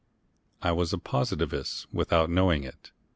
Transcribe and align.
I 0.63 0.71
was 0.71 0.93
a 0.93 0.97
Positivist 0.97 1.85
without 1.93 2.27
knowing 2.31 2.63
it. 2.63 2.89